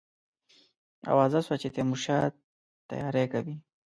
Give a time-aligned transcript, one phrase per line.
[1.11, 2.23] آوازه سوه چې تیمورشاه
[2.89, 3.55] تیاری کوي.